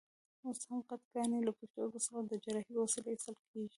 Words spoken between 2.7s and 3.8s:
په وسیله ایستل کېږي.